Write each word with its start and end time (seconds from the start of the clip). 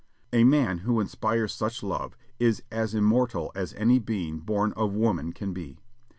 A 0.33 0.43
man 0.43 0.79
who 0.79 0.99
inspires 0.99 1.53
such 1.53 1.83
love 1.83 2.17
is 2.39 2.63
as 2.71 2.95
immortal 2.95 3.51
as 3.53 3.75
any 3.75 3.99
being 3.99 4.39
born 4.39 4.73
of 4.73 4.95
woman 4.95 5.31
can 5.31 5.53
be. 5.53 5.77